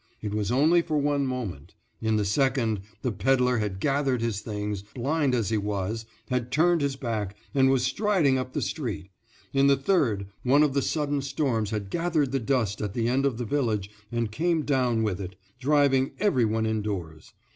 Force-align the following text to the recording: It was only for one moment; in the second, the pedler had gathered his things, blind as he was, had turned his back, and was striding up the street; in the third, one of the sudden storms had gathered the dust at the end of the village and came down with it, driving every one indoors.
It 0.19 0.33
was 0.33 0.51
only 0.51 0.81
for 0.81 0.97
one 0.97 1.27
moment; 1.27 1.75
in 2.01 2.15
the 2.15 2.25
second, 2.25 2.79
the 3.03 3.11
pedler 3.11 3.59
had 3.59 3.79
gathered 3.79 4.19
his 4.19 4.41
things, 4.41 4.81
blind 4.95 5.35
as 5.35 5.49
he 5.49 5.59
was, 5.59 6.07
had 6.31 6.51
turned 6.51 6.81
his 6.81 6.95
back, 6.95 7.37
and 7.53 7.69
was 7.69 7.83
striding 7.85 8.35
up 8.35 8.53
the 8.53 8.63
street; 8.63 9.11
in 9.53 9.67
the 9.67 9.77
third, 9.77 10.25
one 10.41 10.63
of 10.63 10.73
the 10.73 10.81
sudden 10.81 11.21
storms 11.21 11.69
had 11.69 11.91
gathered 11.91 12.31
the 12.31 12.39
dust 12.39 12.81
at 12.81 12.95
the 12.95 13.07
end 13.07 13.27
of 13.27 13.37
the 13.37 13.45
village 13.45 13.91
and 14.11 14.31
came 14.31 14.63
down 14.63 15.03
with 15.03 15.21
it, 15.21 15.35
driving 15.59 16.13
every 16.19 16.45
one 16.45 16.65
indoors. 16.65 17.33